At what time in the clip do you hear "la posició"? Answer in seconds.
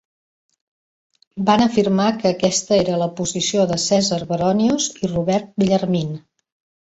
3.01-3.65